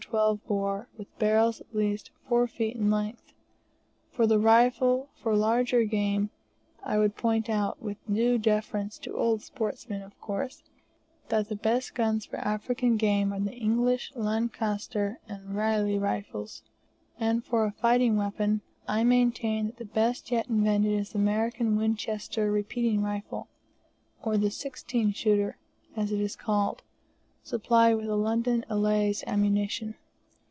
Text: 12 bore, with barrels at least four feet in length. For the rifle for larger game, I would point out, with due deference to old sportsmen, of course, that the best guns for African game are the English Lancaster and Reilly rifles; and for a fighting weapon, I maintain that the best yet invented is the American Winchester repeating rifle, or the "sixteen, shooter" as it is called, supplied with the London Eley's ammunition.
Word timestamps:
12 0.09 0.45
bore, 0.47 0.89
with 0.97 1.19
barrels 1.19 1.61
at 1.61 1.73
least 1.75 2.11
four 2.27 2.45
feet 2.45 2.75
in 2.75 2.91
length. 2.91 3.33
For 4.11 4.27
the 4.27 4.39
rifle 4.39 5.07
for 5.15 5.37
larger 5.37 5.85
game, 5.85 6.31
I 6.83 6.97
would 6.97 7.15
point 7.15 7.49
out, 7.49 7.81
with 7.81 7.97
due 8.11 8.37
deference 8.37 8.97
to 8.97 9.15
old 9.15 9.41
sportsmen, 9.41 10.01
of 10.01 10.19
course, 10.19 10.63
that 11.29 11.47
the 11.47 11.55
best 11.55 11.93
guns 11.93 12.25
for 12.25 12.37
African 12.37 12.97
game 12.97 13.31
are 13.31 13.39
the 13.39 13.53
English 13.53 14.11
Lancaster 14.13 15.19
and 15.29 15.55
Reilly 15.55 15.97
rifles; 15.97 16.63
and 17.17 17.45
for 17.45 17.63
a 17.63 17.71
fighting 17.71 18.17
weapon, 18.17 18.59
I 18.89 19.05
maintain 19.05 19.67
that 19.67 19.77
the 19.77 19.85
best 19.85 20.29
yet 20.29 20.49
invented 20.49 20.99
is 20.99 21.11
the 21.11 21.19
American 21.19 21.77
Winchester 21.77 22.51
repeating 22.51 23.01
rifle, 23.01 23.47
or 24.23 24.35
the 24.37 24.51
"sixteen, 24.51 25.13
shooter" 25.13 25.55
as 25.95 26.11
it 26.11 26.19
is 26.19 26.35
called, 26.35 26.81
supplied 27.43 27.95
with 27.95 28.05
the 28.05 28.15
London 28.17 28.65
Eley's 28.69 29.23
ammunition. 29.25 29.95